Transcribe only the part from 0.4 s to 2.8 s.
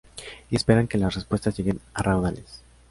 Y esperan que las respuestas lleguen a raudales.